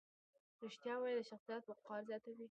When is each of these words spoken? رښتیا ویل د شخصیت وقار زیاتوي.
رښتیا 0.63 0.95
ویل 0.97 1.17
د 1.19 1.29
شخصیت 1.31 1.63
وقار 1.65 2.01
زیاتوي. 2.09 2.39